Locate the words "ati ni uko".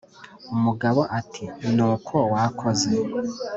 1.19-2.15